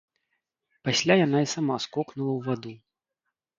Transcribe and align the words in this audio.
Пасля 0.89 1.17
яна 1.25 1.37
і 1.45 1.51
сама 1.53 1.75
скокнула 1.87 2.33
ў 2.37 2.41
ваду. 2.51 2.75